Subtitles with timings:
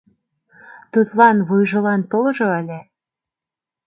[0.91, 2.79] Тудлан вуйжылан толжо ыле!